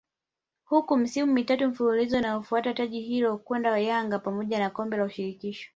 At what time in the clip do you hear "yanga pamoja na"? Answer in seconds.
3.79-4.69